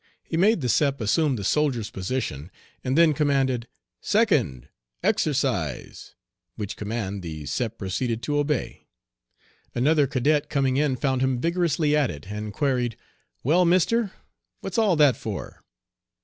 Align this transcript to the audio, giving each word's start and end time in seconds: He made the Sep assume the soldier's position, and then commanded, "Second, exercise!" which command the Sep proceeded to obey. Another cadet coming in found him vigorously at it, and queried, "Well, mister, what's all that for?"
He 0.23 0.35
made 0.35 0.61
the 0.61 0.67
Sep 0.67 0.99
assume 0.99 1.35
the 1.35 1.43
soldier's 1.43 1.91
position, 1.91 2.49
and 2.83 2.97
then 2.97 3.13
commanded, 3.13 3.67
"Second, 4.01 4.67
exercise!" 5.03 6.15
which 6.55 6.75
command 6.75 7.21
the 7.21 7.45
Sep 7.45 7.77
proceeded 7.77 8.23
to 8.23 8.39
obey. 8.39 8.87
Another 9.75 10.07
cadet 10.07 10.49
coming 10.49 10.75
in 10.77 10.95
found 10.95 11.21
him 11.21 11.39
vigorously 11.39 11.95
at 11.95 12.09
it, 12.09 12.31
and 12.31 12.51
queried, 12.51 12.97
"Well, 13.43 13.63
mister, 13.63 14.11
what's 14.61 14.79
all 14.79 14.95
that 14.95 15.17
for?" 15.17 15.63